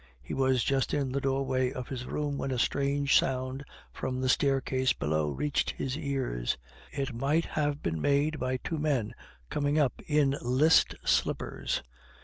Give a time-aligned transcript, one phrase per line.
[0.19, 3.63] He was just in the doorway of his room when a strange sound
[3.93, 6.57] from the staircase below reached his ears;
[6.91, 9.13] it might have been made by two men
[9.51, 11.83] coming up in list slippers.